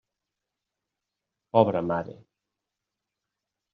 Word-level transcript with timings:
Pobra 1.53 1.83
mare! 1.91 2.17